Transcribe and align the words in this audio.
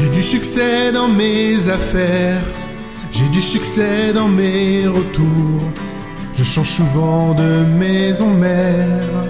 J'ai 0.00 0.08
du 0.08 0.22
succès 0.22 0.92
dans 0.92 1.08
mes 1.08 1.68
affaires, 1.68 2.42
j'ai 3.12 3.28
du 3.28 3.42
succès 3.42 4.14
dans 4.14 4.28
mes 4.28 4.86
retours. 4.86 5.68
Je 6.32 6.42
change 6.42 6.70
souvent 6.70 7.34
de 7.34 7.66
maison 7.78 8.30
mère. 8.30 9.26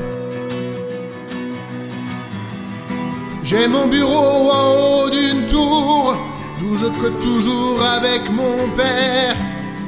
J'ai 3.43 3.67
mon 3.67 3.89
bureau 3.89 4.53
en 4.53 4.69
haut 4.79 5.11
d'une 5.11 5.45
tour, 5.49 6.17
d'où 6.61 6.77
je 6.77 6.87
code 7.01 7.19
toujours 7.21 7.83
avec 7.83 8.31
mon 8.31 8.69
père, 8.77 9.35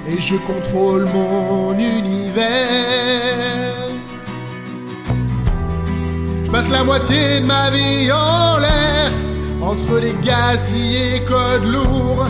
et 0.09 0.19
je 0.19 0.35
contrôle 0.35 1.05
mon 1.15 1.79
univers. 1.79 2.43
Je 6.45 6.51
passe 6.51 6.71
la 6.71 6.83
moitié 6.83 7.39
de 7.39 7.47
ma 7.47 7.71
vie 7.71 8.11
en 8.11 8.59
l'air, 8.59 9.13
entre 9.63 9.99
les 9.99 10.15
gaziers 10.23 11.17
et 11.17 11.21
codes 11.21 11.65
lourds, 11.65 12.27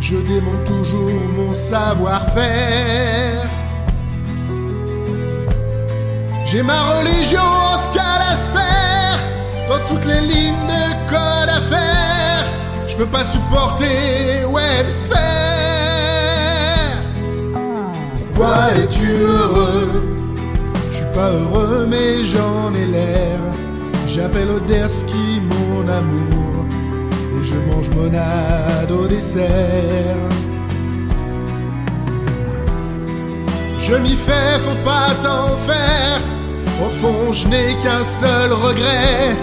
je 0.00 0.16
démonte 0.16 0.64
toujours 0.64 1.10
mon 1.36 1.54
savoir-faire. 1.54 3.48
J'ai 6.46 6.62
ma 6.62 6.98
religion 6.98 7.40
en 7.40 7.76
scalasphère, 7.76 9.18
dans 9.68 9.80
toutes 9.88 10.04
les 10.04 10.20
lignes 10.20 10.66
de 10.68 11.10
code 11.10 11.48
à 11.48 11.60
faire. 11.60 12.44
Je 12.86 12.96
peux 12.96 13.06
pas 13.06 13.24
supporter 13.24 14.44
WebSphere. 14.44 15.18
Pourquoi 18.32 18.72
es-tu 18.76 19.10
heureux? 19.10 20.02
Je 20.90 20.96
suis 20.96 21.12
pas 21.14 21.30
heureux, 21.30 21.86
mais 21.88 22.24
j'en 22.24 22.72
ai 22.74 22.86
l'air. 22.86 23.40
J'appelle 24.06 24.48
Oderski 24.50 25.40
mon 25.74 25.88
amour, 25.88 26.64
et 27.36 27.44
je 27.50 27.56
mange 27.70 27.90
monade 27.90 28.90
au 28.90 29.06
dessert. 29.06 30.28
Je 33.86 33.94
m'y 33.96 34.16
fais, 34.26 34.58
faut 34.64 34.82
pas 34.84 35.10
t'en 35.22 35.48
faire. 35.68 36.20
Au 36.84 36.90
fond, 36.90 37.32
je 37.32 37.48
n'ai 37.48 37.74
qu'un 37.82 38.04
seul 38.04 38.52
regret. 38.52 39.36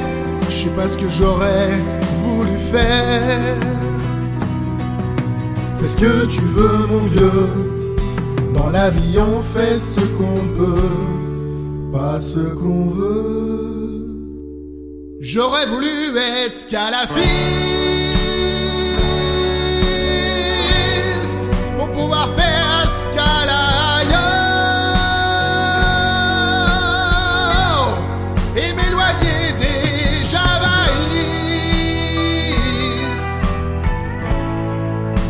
Je 0.50 0.56
sais 0.64 0.70
pas 0.78 0.90
ce 0.90 0.98
que 0.98 1.10
j'aurais 1.10 1.74
voulu 2.18 2.56
faire. 2.72 3.58
Fais 5.78 5.88
ce 5.88 5.98
que 5.98 6.26
tu 6.26 6.42
veux, 6.42 6.88
mon 6.92 7.06
vieux. 7.16 7.50
Dans 8.54 8.70
la 8.70 8.90
vie, 8.90 9.18
on 9.20 9.42
fait 9.42 9.80
ce 9.80 10.02
qu'on 10.18 10.40
peut, 10.58 11.92
pas 11.94 12.20
ce 12.20 12.40
qu'on 12.60 12.88
veut. 12.88 13.81
J'aurais 15.24 15.68
voulu 15.68 16.18
être 16.18 16.56
scalafiste 16.56 17.14
pour 21.78 21.92
pouvoir 21.92 22.34
faire 22.34 22.88
l'ailleurs 23.46 24.18
et 28.58 28.74
m'éloigner 28.74 29.54
des 29.60 30.26
javaïstes. 30.26 30.82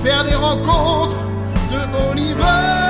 Faire 0.05 0.23
des 0.23 0.35
rencontres 0.35 1.17
de 1.69 1.85
bon 1.91 2.13
niveau. 2.15 2.80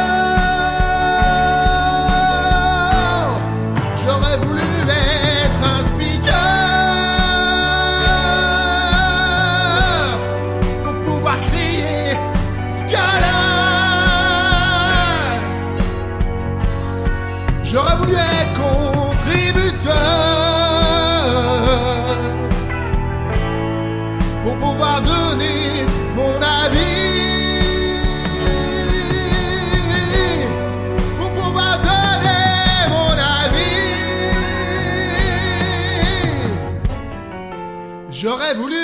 J'aurais 38.11 38.55
voulu 38.55 38.75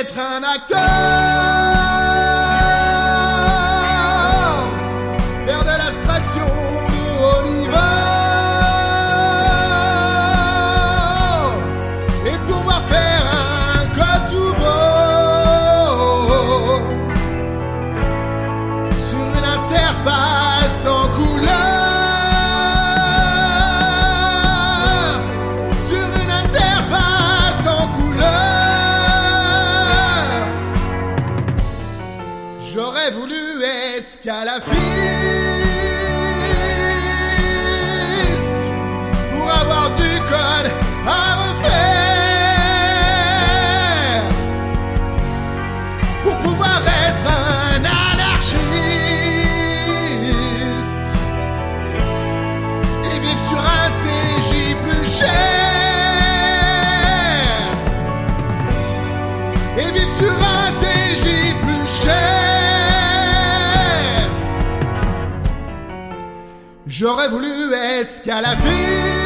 être 0.00 0.16
un 0.18 0.42
acteur. 0.44 2.05
Voulu 33.10 33.62
être 33.62 34.06
scalafiste 34.06 35.35
J'aurais 66.98 67.28
voulu 67.28 67.74
être 67.74 68.08
scalafiste 68.10 69.25